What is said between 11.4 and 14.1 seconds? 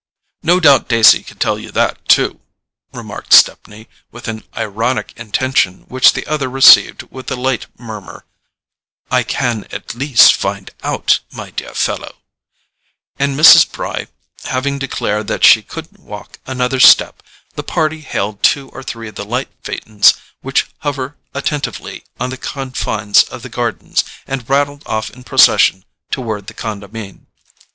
dear fellow"; and Mrs. Bry